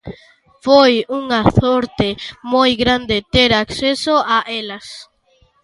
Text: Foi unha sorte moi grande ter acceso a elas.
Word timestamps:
Foi 0.65 0.93
unha 1.19 1.41
sorte 1.59 2.07
moi 2.53 2.71
grande 2.83 3.17
ter 3.33 3.51
acceso 3.63 4.15
a 4.35 4.39
elas. 4.61 4.87